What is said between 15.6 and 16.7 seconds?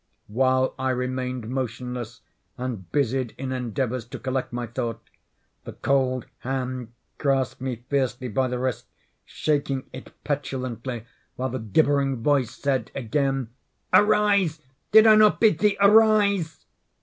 arise?"